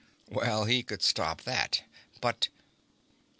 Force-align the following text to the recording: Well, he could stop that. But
Well, 0.31 0.65
he 0.65 0.81
could 0.81 1.03
stop 1.03 1.43
that. 1.43 1.83
But 2.21 2.47